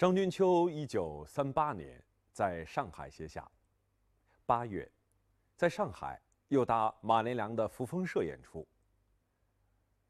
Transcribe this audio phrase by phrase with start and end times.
[0.00, 2.02] 张君秋一九三八年
[2.32, 3.46] 在上海歇下，
[4.46, 4.90] 八月，
[5.58, 6.18] 在上海
[6.48, 8.66] 又搭马连良的扶风社演出。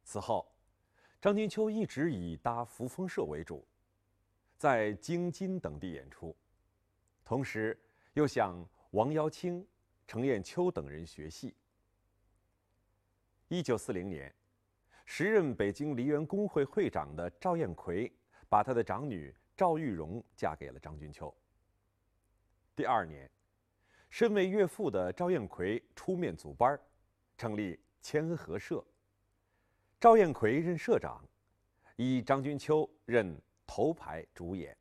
[0.04, 0.48] 此后，
[1.20, 3.66] 张君秋一直以搭扶风社为主，
[4.56, 6.36] 在京津等地演出，
[7.24, 7.76] 同时
[8.12, 9.66] 又向王瑶卿、
[10.06, 11.52] 程砚秋等人学戏。
[13.48, 14.32] 一九四零年，
[15.04, 18.08] 时任北京梨园工会会长的赵燕奎
[18.48, 19.34] 把他的长女。
[19.60, 21.30] 赵玉荣嫁给了张君秋。
[22.74, 23.30] 第二年，
[24.08, 26.80] 身为岳父的赵艳奎出面组班
[27.36, 28.82] 成立千和社。
[30.00, 31.22] 赵艳奎任社长，
[31.96, 34.74] 以张君秋任头牌主演。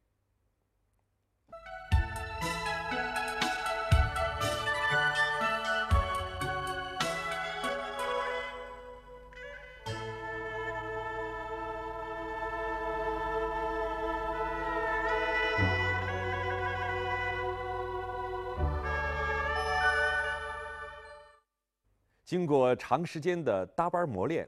[22.30, 24.48] 经过长时间的搭班磨练，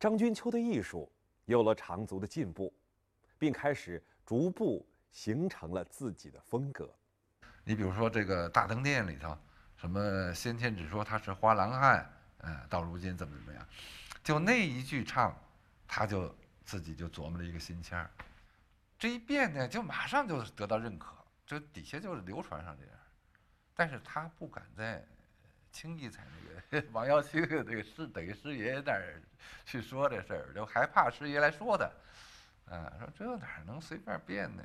[0.00, 1.08] 张君秋的艺术
[1.44, 2.74] 有了长足的进步，
[3.38, 6.92] 并开始逐步形成了自己的风格。
[7.62, 9.38] 你比如说这个大灯店里头，
[9.76, 13.64] 什么先前只说他是花郎汉，嗯，到如今怎么怎么样，
[14.24, 15.32] 就那一句唱，
[15.86, 18.10] 他就自己就琢磨了一个新腔儿，
[18.98, 21.14] 这一变呢，就马上就得到认可，
[21.46, 22.94] 这底下就是流传上这样，
[23.72, 25.06] 但是他不敢在。
[25.78, 26.18] 轻易在
[26.72, 29.22] 那个 王耀庆这个师等于师爷那儿
[29.64, 31.84] 去说这事儿，就害怕师爷来说他，
[32.74, 34.64] 啊，说这哪能随便变呢？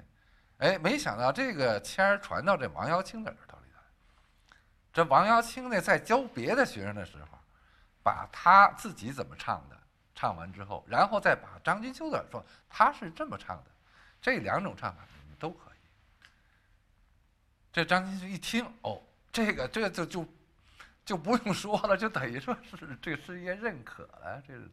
[0.58, 4.58] 哎，没想到这个签儿传到这王耀庆的耳朵里头。
[4.92, 7.38] 这王耀庆呢，在教别的学生的时候，
[8.02, 9.78] 把他自己怎么唱的
[10.16, 13.66] 唱完之后，然后再把张君秋的说他是这么唱的，
[14.20, 16.28] 这两种唱法你们都可以。
[17.72, 19.00] 这张君秋一听，哦，
[19.32, 20.28] 这个这就就。
[21.06, 24.70] 就不用说了，就等于说是这个事业认可了，这是。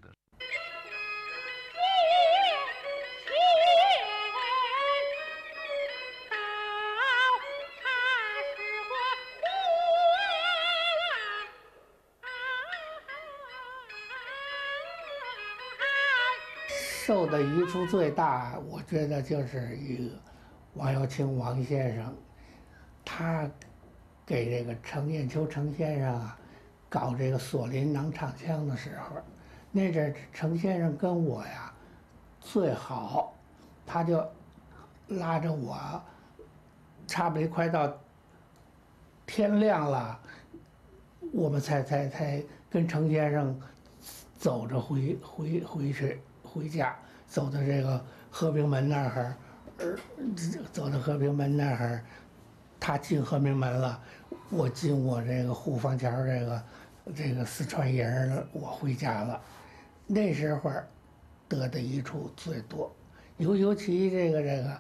[17.05, 20.15] 受的益处最大，我觉得就是一个
[20.75, 22.17] 王耀庆王先生，
[23.05, 23.51] 他。
[24.31, 26.39] 给这个程砚秋程先生啊
[26.89, 29.17] 搞这个锁麟囊唱腔的时候，
[29.73, 31.75] 那阵程先生跟我呀
[32.39, 33.35] 最好，
[33.85, 34.25] 他就
[35.09, 35.77] 拉着我，
[37.09, 37.93] 差不多快到
[39.27, 40.21] 天亮了，
[41.33, 43.61] 我们才才才跟程先生
[44.39, 49.35] 走着回回回去回家，走到这个和平门那儿，
[50.71, 52.05] 走到和平门那儿，
[52.81, 54.03] 他进和平门了。
[54.49, 56.63] 我进我这个护房桥这个
[57.15, 59.41] 这个四川营了，我回家了。
[60.09, 60.73] 那时候
[61.49, 62.93] 得的益处最多，
[63.37, 64.77] 尤尤其这个这个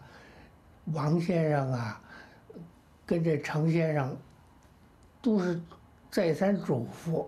[0.86, 2.02] 王先生啊，
[3.06, 4.16] 跟这程先生
[5.22, 5.60] 都是
[6.10, 7.26] 再三嘱咐，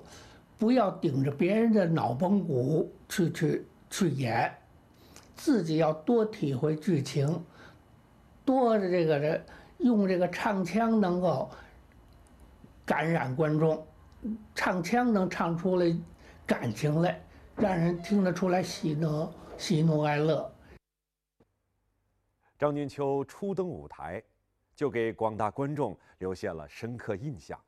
[0.58, 4.52] 不要顶着别人的脑崩骨去去去演，
[5.36, 7.40] 自己要多体会剧情，
[8.44, 9.44] 多的这个这
[9.82, 11.50] 用这个唱腔能够。
[12.84, 13.86] 感染观众，
[14.56, 15.96] 唱腔能唱出来
[16.44, 20.52] 感情来，让人听得出来喜怒喜怒哀乐。
[22.58, 24.20] 张君秋初登舞台，
[24.74, 27.58] 就给广大观众留下了深刻印象。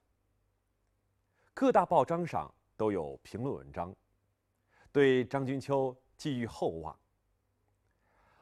[1.55, 3.95] 各大报章上都有评论文章，
[4.91, 6.95] 对张君秋寄予厚望。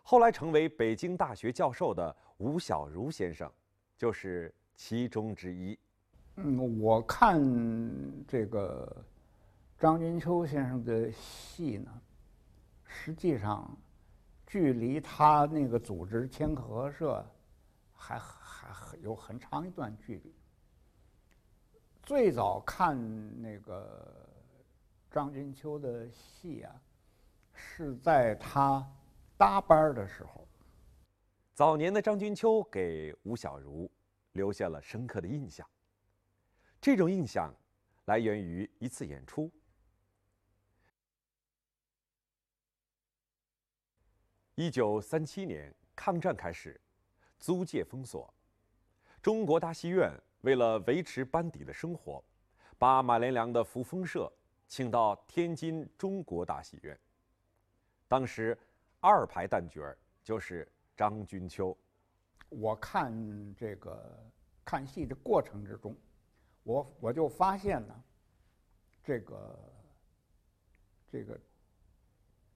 [0.02, 3.52] 后来成为北京大学教授的吴小如先生，
[4.02, 5.78] 就是其中之一。
[6.34, 7.40] 嗯，我看
[8.26, 9.04] 这个
[9.78, 12.02] 张君秋先生的戏呢，
[12.84, 13.78] 实际上
[14.44, 17.24] 距离他那个组织千和社
[17.92, 20.34] 还还有很长一段距离。
[22.02, 22.98] 最早看
[23.40, 24.28] 那个
[25.12, 26.74] 张君秋的戏啊，
[27.54, 28.84] 是在他
[29.36, 30.41] 搭班的时候。
[31.54, 33.90] 早年的张君秋给吴小如
[34.32, 35.68] 留下了深刻的印象。
[36.80, 37.54] 这种印象
[38.06, 39.52] 来源于一次演出。
[44.54, 46.80] 一九三七年，抗战开始，
[47.38, 48.32] 租界封锁，
[49.20, 50.10] 中国大戏院
[50.40, 52.24] 为了维持班底的生活，
[52.78, 54.32] 把马连良的扶风社
[54.66, 56.98] 请到天津中国大戏院。
[58.08, 58.58] 当时，
[59.00, 61.76] 二排旦角儿就是张君秋。
[62.48, 63.12] 我看
[63.54, 64.18] 这个
[64.64, 65.96] 看戏的过程之中，
[66.62, 68.02] 我我就发现呢，
[69.02, 69.58] 这个
[71.10, 71.40] 这个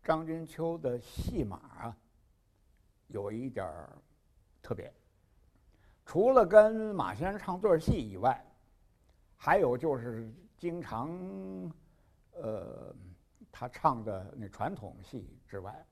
[0.03, 1.97] 张君秋的戏码啊，
[3.09, 3.91] 有一点儿
[4.63, 4.93] 特别。
[6.05, 8.45] 除了跟马先生唱对戏以外，
[9.37, 11.11] 还有就是经常，
[12.33, 12.95] 呃，
[13.51, 15.85] 他唱的那传统戏之外，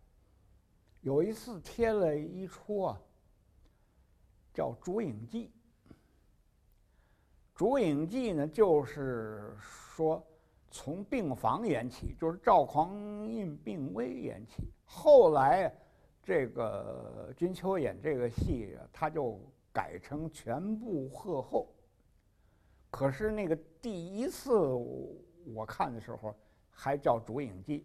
[1.05, 3.01] 有一次贴了一出啊，
[4.53, 5.47] 叫《竹影记》。
[7.55, 10.21] 《竹影记》呢，就是说
[10.71, 12.93] 从病房演起，就是赵匡
[13.29, 14.65] 胤病危演起。
[14.85, 15.73] 后来
[16.23, 19.39] 这个君秋演这个戏，他就。
[19.75, 21.67] 改成全部贺后。
[22.93, 24.57] 可是那个第一次
[25.53, 26.33] 我看的时候，
[26.71, 27.81] 还叫《竹影记》。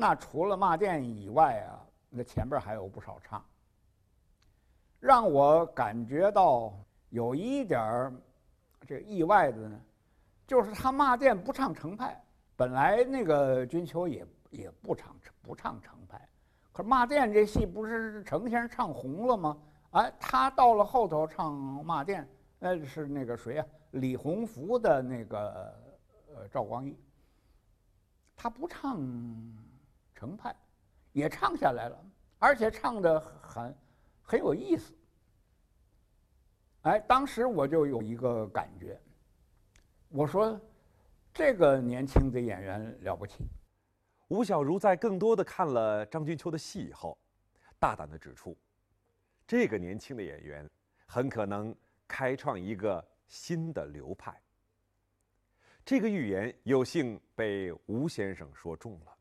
[0.00, 3.44] 那除了骂店以外啊，那前边还有不少唱。
[5.00, 6.72] 让我感觉到
[7.08, 8.12] 有一点儿
[8.86, 9.80] 这意外的呢，
[10.46, 12.22] 就是他骂店不唱程派，
[12.54, 16.28] 本来那个君秋也也不唱不唱程派，
[16.70, 19.58] 可是骂店这戏不是程先生唱红了吗？
[19.90, 21.52] 哎，他到了后头唱
[21.84, 22.28] 骂店，
[22.60, 23.66] 那是那个谁呀？
[23.90, 25.74] 李洪福的那个
[26.34, 26.96] 呃赵光义。
[28.36, 29.00] 他不唱
[30.18, 30.52] 程派，
[31.12, 32.04] 也唱下来了，
[32.40, 33.72] 而且唱的很
[34.20, 34.92] 很有意思。
[36.82, 39.00] 哎，当时我就有一个感觉，
[40.08, 40.60] 我说
[41.32, 43.44] 这个年轻的演员了不起。
[44.26, 47.16] 吴小如在更多的看了张君秋的戏以后，
[47.78, 48.56] 大胆的指出。
[49.46, 50.68] 这个年轻的演员
[51.06, 51.72] 很可能
[52.08, 54.38] 开创一个新的流派。
[55.84, 59.17] 这个预言有幸被吴先生说中了。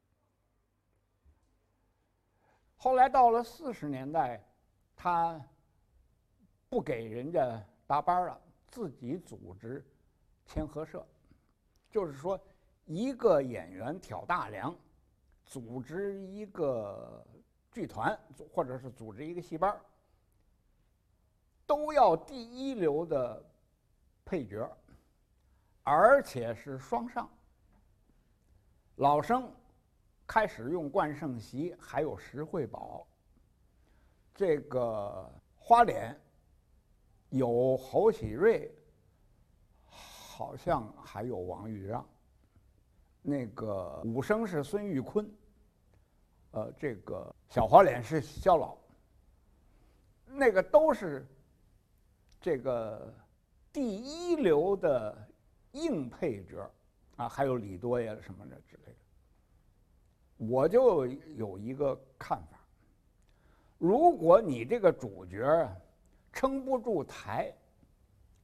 [2.78, 4.42] 后来到了四十年代，
[4.96, 5.42] 他
[6.70, 9.84] 不给人家搭班了，自己组织
[10.46, 11.06] 千和社，
[11.90, 12.40] 就是说
[12.86, 14.74] 一个演员挑大梁，
[15.46, 17.26] 组织一个
[17.72, 18.18] 剧团，
[18.54, 19.76] 或者是组织一个戏班
[21.66, 23.44] 都要第一流的
[24.24, 24.70] 配角，
[25.84, 27.30] 而且是双上。
[28.98, 29.52] 老生
[30.28, 33.08] 开始用冠圣席，还有石慧宝。
[34.36, 36.16] 这个花脸
[37.30, 38.72] 有侯喜瑞，
[39.86, 42.06] 好像还有王玉让。
[43.22, 45.28] 那个武生是孙玉坤，
[46.52, 48.78] 呃，这个小花脸是肖老。
[50.26, 51.26] 那个都是。
[52.40, 53.12] 这个
[53.74, 55.28] 第一流的
[55.72, 56.72] 硬配角
[57.16, 58.97] 啊，还有李多呀什么的之类的，
[60.38, 61.06] 我就
[61.36, 62.58] 有一个看法：
[63.78, 65.70] 如果你这个主角
[66.32, 67.52] 撑不住台，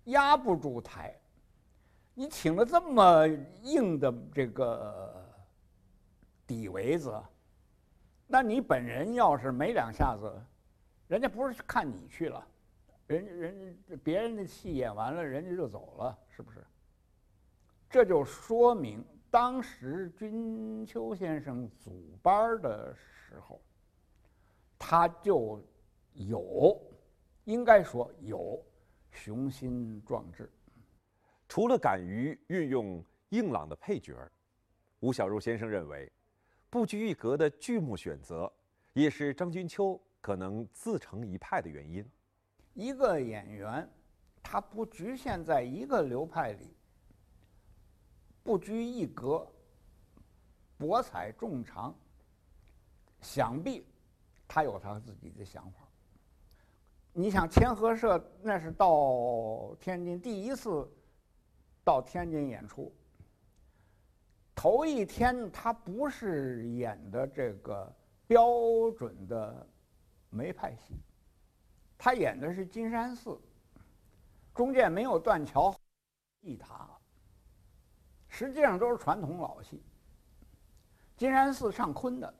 [0.05, 1.15] 压不住台，
[2.13, 3.27] 你请了这么
[3.61, 5.23] 硬的这个
[6.47, 7.21] 底围子，
[8.27, 10.33] 那你本人要是没两下子，
[11.07, 12.47] 人家不是看你去了。
[13.05, 16.65] 人人别人的戏演完了，人家就走了，是不是？
[17.89, 23.59] 这就说明当时君秋先生组班的时候，
[24.77, 25.59] 他就
[26.13, 26.79] 有，
[27.45, 28.63] 应该说有
[29.09, 30.47] 雄心壮志。
[31.47, 34.15] 除了敢于运用硬朗的配角
[34.99, 36.11] 吴小如先生认为，
[36.69, 38.53] 不拘一格的剧目选择，
[38.93, 42.07] 也是张君秋可能自成一派的原因。
[42.75, 43.89] 一个演员，
[44.43, 46.77] 他不局限在一个流派里，
[48.43, 49.47] 不拘一格，
[50.77, 51.95] 博采众长。
[53.21, 53.87] 想必
[54.49, 55.87] 他有他自己的想法。
[57.13, 60.91] 你想千和社那是到天津第一次
[61.85, 62.93] 到天津演出，
[64.53, 67.89] 头一天他不是演的这个
[68.27, 68.45] 标
[68.97, 69.65] 准的
[70.29, 70.95] 梅派戏。
[71.97, 73.39] 他演的是金山寺，
[74.53, 75.73] 中间没有断桥、
[76.41, 76.89] 一塔，
[78.33, 79.79] 实际上都是传统老戏。
[81.15, 82.33] 金山寺唱昆的，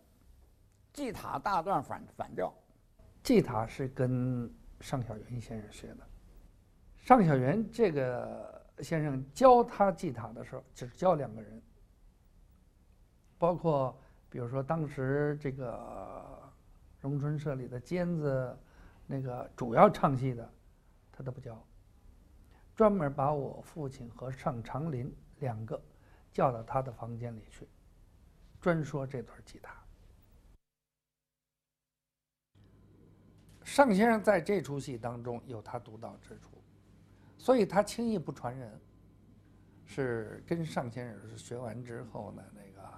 [0.92, 2.52] 祭塔大段反反调。
[3.22, 6.00] 祭塔是跟尚小云先生学的，
[6.98, 11.62] 尚小云这个先生教他祭塔的时候，只教两个人，
[13.38, 13.96] 包括
[14.32, 16.52] 比如说当时这个
[17.02, 18.58] 荣春社里的尖子。
[19.06, 20.50] 那个主要唱戏的，
[21.12, 21.62] 他都不教，
[22.74, 25.80] 专门把我父亲和尚长林两个
[26.32, 27.68] 叫到他的房间里去，
[28.62, 29.76] 专说这段吉他。
[33.64, 36.64] 尚先生在这出戏当中有他独到之处，
[37.38, 38.82] 所以他轻易不传人。
[39.86, 42.90] 是跟尚先生是学完之后呢，那个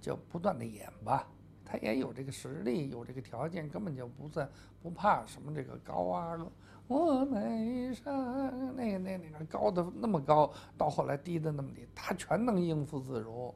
[0.00, 1.28] 就不断的演吧。
[1.64, 4.48] 他也有这个实力，有这个条件，根本就不算
[4.80, 6.38] 不怕什么这个高啊，
[6.90, 13.54] 我眉山那个那那个高的那么高，到后来低的那么低，他全能应付自如。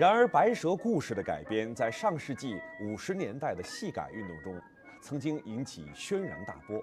[0.00, 4.58] 然而，白蛇故事的改编在上世纪五十年代的戏改运动中，
[5.02, 6.82] 曾经引起轩然大波。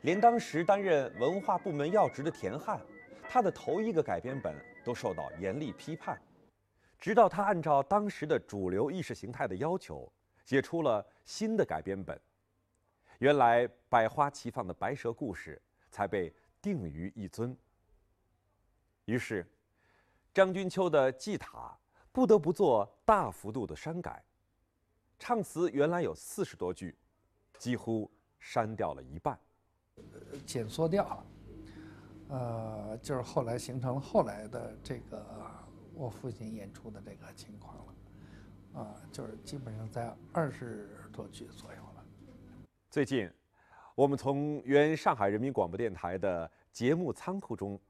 [0.00, 2.80] 连当时担任文化部门要职的田汉，
[3.28, 6.18] 他的头一个改编本都受到严厉批判。
[6.98, 10.10] 直到他按照当时的主流意识形态的要求，
[10.42, 12.18] 写出了新的改编本，
[13.18, 17.54] 原来百花齐放的白蛇故事才被定于一尊。
[19.04, 19.46] 于是，
[20.32, 21.78] 张君秋的祭塔。
[22.18, 24.20] 不得不做大幅度的删改，
[25.20, 26.98] 唱词原来有四十多句，
[27.58, 28.10] 几乎
[28.40, 29.38] 删掉了一半，
[30.44, 31.26] 减缩掉了。
[32.30, 35.24] 呃，就是后来形成了后来的这个
[35.94, 42.04] 我父亲演出的这个情况了，啊，就是基本上在二十多句左右了。
[42.90, 43.30] 最近，
[43.94, 47.80] 我们从原上海人民广播电台的节目仓库中，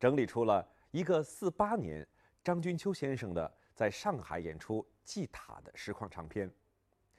[0.00, 2.04] 整理出了一个四八年
[2.42, 3.48] 张君秋先生的。
[3.76, 6.50] 在上海演出《祭塔》的实况长片，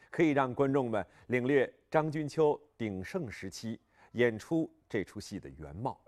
[0.09, 3.79] 可以让观众们领略张君秋鼎盛时期
[4.13, 6.01] 演出这出戏的原貌。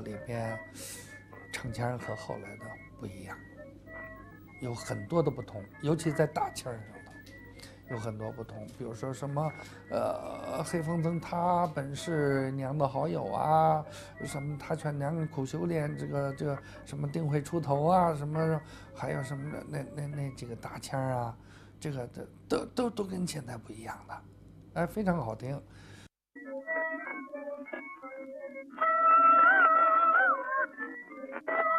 [0.00, 0.58] 里边，
[1.52, 2.64] 唱腔和后来的
[2.98, 3.36] 不一样，
[4.60, 7.12] 有很多的不同，尤其在大腔上头，
[7.90, 8.66] 有很多不同。
[8.78, 9.52] 比如说什么，
[9.90, 13.84] 呃，黑风筝他本是娘的好友啊，
[14.24, 18.60] 什么他劝娘苦修炼，这个这个什么定会出头啊，什么
[18.94, 21.36] 还有什么的那那那几个大腔啊，
[21.78, 24.22] 这个都都都都跟现在不一样的，
[24.74, 25.60] 哎，非常好听。
[31.48, 31.54] you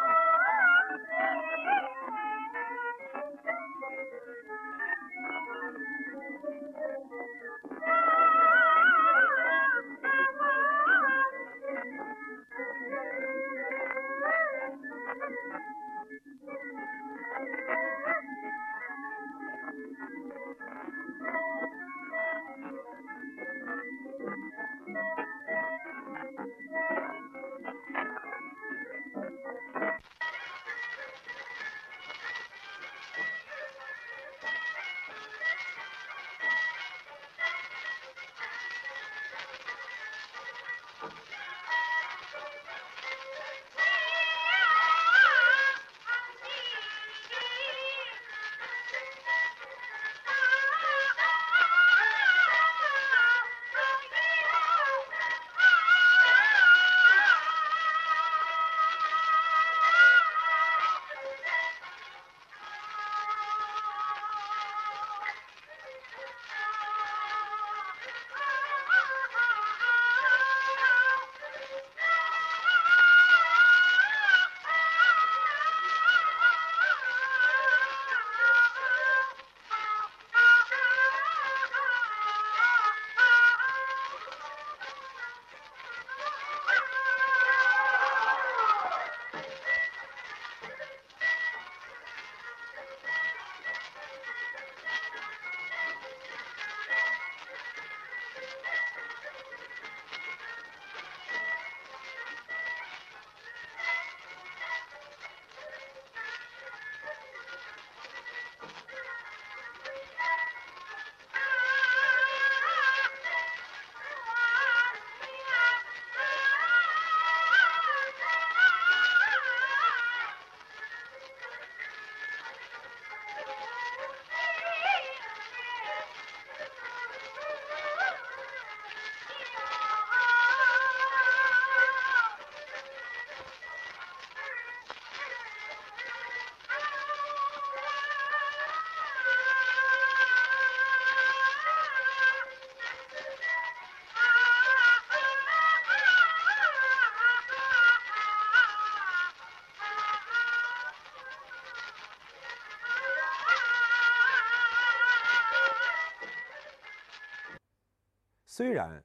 [158.56, 159.04] 虽然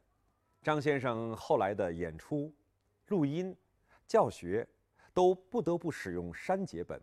[0.61, 2.55] 张先生后来的演出、
[3.07, 3.53] 录音、
[4.07, 4.65] 教学
[5.13, 6.97] 都不得不使用删节本，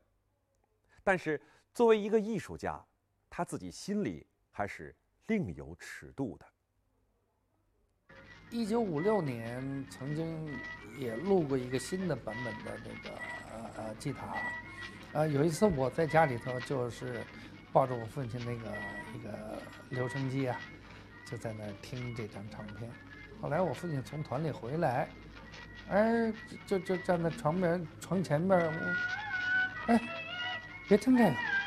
[1.04, 1.38] 但是
[1.74, 2.82] 作为一个艺术家，
[3.28, 6.46] 他自己心里还是另有尺度的。
[8.48, 10.50] 一九五六年曾经
[10.98, 13.16] 也录过一个新的版本的那个
[13.52, 14.34] 呃呃吉他，
[15.12, 17.22] 呃有一次我在家里头就是
[17.74, 18.74] 抱着我父亲那个
[19.14, 20.58] 一个留声机啊。
[21.30, 22.90] 就在那儿听这张唱片，
[23.42, 25.06] 后来我父亲从团里回来，
[25.90, 26.32] 哎，
[26.66, 28.72] 就就站在床边床前边我，
[29.92, 30.00] 哎，
[30.88, 31.57] 别听这个。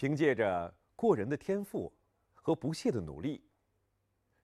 [0.00, 1.92] 凭借着过人的天赋
[2.32, 3.44] 和不懈的努力，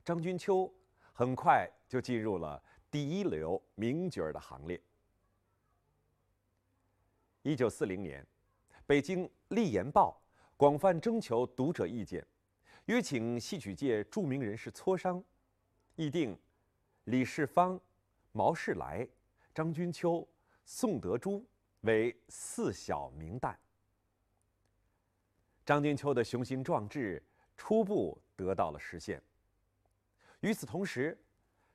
[0.04, 0.70] 张君秋
[1.14, 4.78] 很快就进入了第一流名角儿的行列。
[7.40, 8.22] 一九四零年，
[8.84, 10.22] 北京《立言报》
[10.58, 12.22] 广泛征求读者意见，
[12.84, 15.24] 约请戏曲界著名人士磋商，
[15.94, 16.38] 议定
[17.04, 17.80] 李世芳、
[18.32, 19.08] 毛世来、
[19.54, 20.28] 张君秋、
[20.66, 21.42] 宋德珠
[21.80, 23.56] 为四小名旦。
[25.66, 27.20] 张君秋的雄心壮志
[27.56, 29.20] 初步得到了实现。
[30.38, 31.18] 与此同时，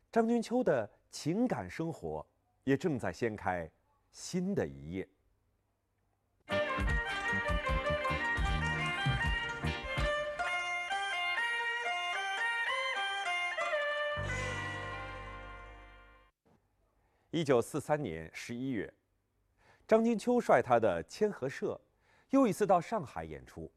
[0.10, 2.25] 张君秋的情感生活
[2.63, 3.69] 也正在掀开
[4.10, 5.06] 新的一页。
[17.30, 18.93] 一九四三年十一月，
[19.86, 21.77] 张君秋率他的千和社
[22.30, 23.69] 又一次到上海演出。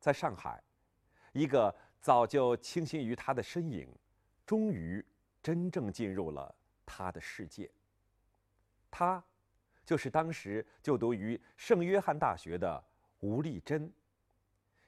[0.00, 0.60] 在上海，
[1.32, 3.86] 一个早就倾心于他的身影，
[4.46, 5.04] 终于
[5.42, 6.52] 真正进入了
[6.86, 7.70] 他的世界。
[8.90, 9.22] 他，
[9.84, 12.82] 就是当时就读于圣约翰大学的
[13.20, 13.92] 吴丽珍，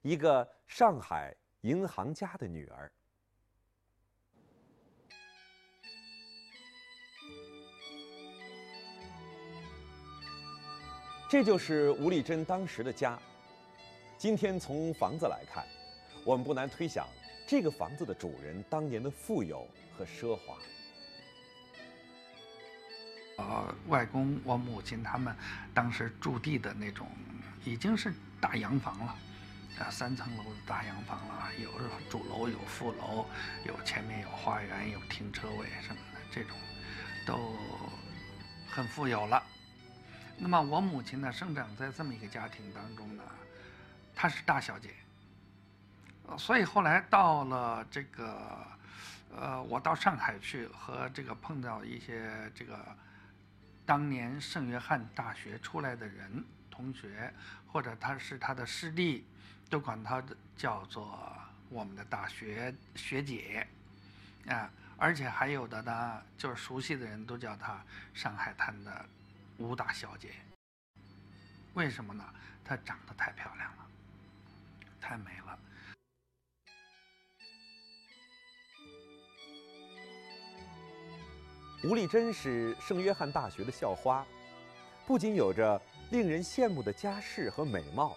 [0.01, 2.90] 一个上海银行家的女儿。
[11.29, 13.18] 这就是吴丽珍当时的家。
[14.23, 15.67] 今天从房子来看，
[16.25, 17.09] 我们不难推想，
[17.45, 20.57] 这个房子的主人当年的富有和奢华。
[23.39, 25.35] 呃，外公、我母亲他们
[25.75, 27.09] 当时住地的那种，
[27.65, 29.17] 已经是大洋房了，
[29.81, 31.69] 啊，三层楼的大洋房了，有
[32.09, 33.27] 主楼、有副楼，
[33.67, 36.57] 有前面有花园、有停车位什么的，这种
[37.27, 37.57] 都
[38.71, 39.43] 很富有了。
[40.39, 43.25] 那么我母亲呢，生长在这么一个家庭当中呢，
[44.23, 44.95] 她是大小姐，
[46.39, 48.65] 所以后来到了这个，
[49.37, 52.97] 呃，我到上海去和这个碰到一些这个
[53.85, 57.35] 当年圣约翰大学出来的人同学，
[57.67, 59.27] 或者他是他的师弟，
[59.69, 60.23] 都管他
[60.57, 61.37] 叫做
[61.69, 63.67] 我们的大学学姐，
[64.47, 69.05] 啊，而且还有的呢，就是熟悉的人都叫她上海滩的。
[69.59, 70.31] 吴大小姐，
[71.75, 72.25] 为什么呢？
[72.65, 73.87] 她长得太漂亮了，
[75.03, 75.59] 太美了。
[81.85, 84.25] 吴丽珍是圣约翰大学的校花，
[85.05, 88.17] 不仅有着令人羡慕的家世和美貌，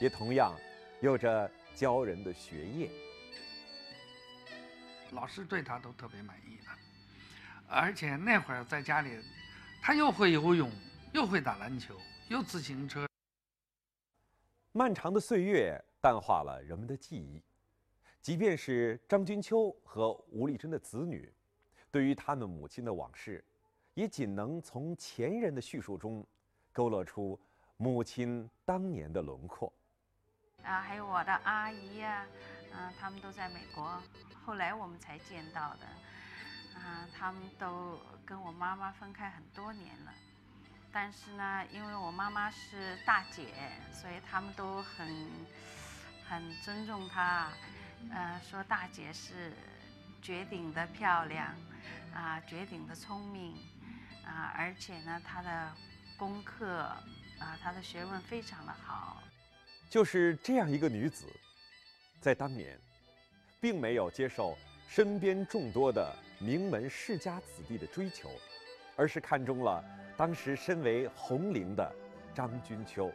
[0.00, 0.52] 也同样
[1.00, 2.90] 有着骄人的学业。
[5.12, 6.64] 老师对她都特别满意的，
[7.68, 9.10] 而且那会儿在家里。
[9.80, 10.68] 她又会游泳，
[11.14, 11.96] 又会打篮球，
[12.28, 13.06] 又自行车。
[14.72, 17.42] 漫长的岁月淡化了人们的记忆，
[18.20, 21.32] 即便是张君秋和吴丽珍的子女，
[21.90, 23.44] 对于他们母亲的往事，
[23.94, 26.24] 也仅能从前人的叙述中，
[26.72, 27.38] 勾勒出
[27.76, 29.72] 母亲当年的轮廓。
[30.62, 32.26] 啊，还有我的阿姨呀，
[32.72, 34.02] 嗯，他们都在美国，
[34.44, 35.86] 后来我们才见到的。
[36.78, 40.14] 啊，他们都跟我妈妈分开很多年了，
[40.92, 43.46] 但是呢，因为我妈妈是大姐，
[43.92, 45.08] 所以他们都很
[46.28, 47.48] 很尊重她，
[48.10, 49.52] 呃，说大姐是
[50.20, 51.54] 绝顶的漂亮，
[52.12, 53.54] 啊，绝顶的聪明，
[54.24, 55.72] 啊，而且呢，她的
[56.18, 56.80] 功课
[57.38, 59.22] 啊，她的学问非常的好。
[59.88, 61.26] 就是这样一个女子，
[62.20, 62.78] 在当年，
[63.60, 64.56] 并没有接受
[64.88, 66.14] 身边众多的。
[66.40, 68.30] 名门世家子弟的追求，
[68.94, 69.84] 而是看中了
[70.16, 71.92] 当时身为红伶的
[72.32, 73.12] 张君秋。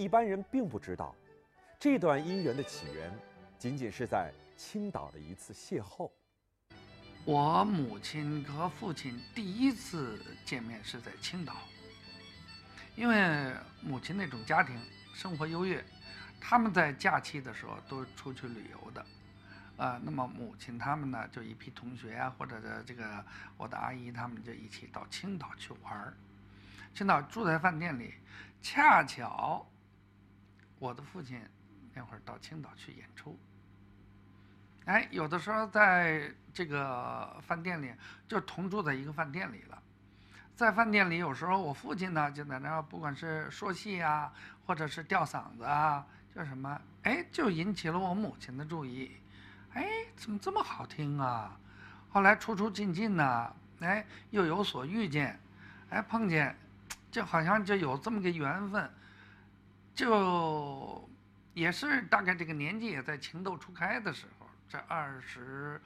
[0.00, 1.14] 一般人并不知道，
[1.78, 3.12] 这段姻缘的起源，
[3.58, 6.10] 仅仅是在青岛的一次邂逅。
[7.26, 11.54] 我母亲和父亲第一次见面是在青岛。
[12.96, 14.74] 因为母亲那种家庭
[15.12, 15.84] 生活优越，
[16.40, 19.04] 他们在假期的时候都出去旅游的，
[19.76, 23.22] 啊，那么母亲他们呢，就一批同学啊，或者的这个
[23.58, 26.14] 我的阿姨他们就一起到青岛去玩儿。
[26.94, 28.14] 青岛住在饭店里，
[28.62, 29.66] 恰巧
[30.80, 31.40] 我的父亲
[31.94, 33.38] 那会儿到青岛去演出，
[34.86, 37.92] 哎，有的时候在这个饭店里
[38.26, 39.80] 就同住在一个饭店里了。
[40.56, 44.32] 在饭店里，有时候我父亲呢就在那儿，不管是说戏啊，
[44.66, 49.12] 或者是吊嗓子啊，叫什么，哎，就引起了我母亲的注意。
[49.74, 51.58] 哎，怎么这么好听啊？
[52.10, 55.38] 后来出出进进呢，哎，又有所遇见，
[55.90, 56.54] 哎，碰见，
[57.10, 58.90] 就好像就有这么个缘分，
[60.00, 61.06] 就
[61.52, 65.78] 也是大概这个年纪也在情窦初开的时候，这二十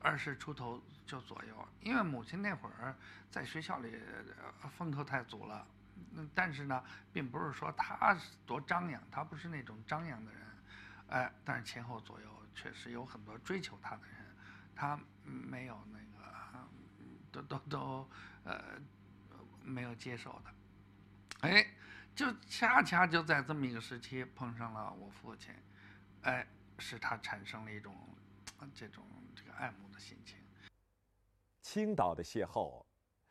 [0.00, 2.92] 二十出头就左右，因为母亲那会儿
[3.30, 3.94] 在学校里
[4.76, 5.64] 风头太足了，
[6.34, 10.42] 但是呢，并不是说她多张扬，她不是那种张扬的人，
[11.10, 14.36] 哎，但是前后左右确实有很多追求她的人，
[14.74, 16.68] 她没有那个，
[17.30, 18.10] 都都都
[18.42, 18.60] 呃
[19.62, 21.64] 没有接受的，哎，
[22.20, 25.54] 就恰恰就在这么一个时期碰上了我父亲，
[26.20, 26.46] 哎，
[26.78, 27.94] 使他产生了一种
[28.74, 29.02] 这种
[29.34, 30.36] 这个爱慕的心情。
[31.62, 32.84] 青岛的邂逅，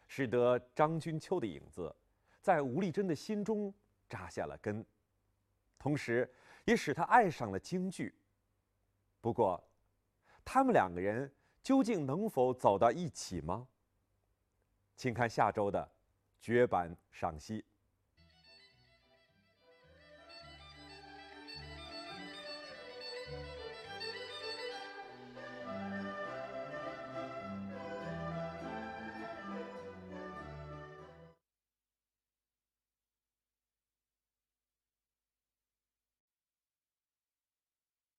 [0.07, 1.95] 使得张君秋的影子
[2.41, 3.71] 在吴丽珍的心中
[4.09, 4.83] 扎下了根，
[5.77, 6.27] 同时
[6.65, 8.17] 也使他爱上了京剧。
[9.21, 9.63] 不过，
[10.43, 13.67] 他们两个人究竟能否走到一起吗？
[14.95, 15.87] 请看下周的
[16.41, 17.63] 绝版赏析。